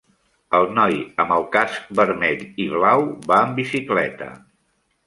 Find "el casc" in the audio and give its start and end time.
1.35-1.93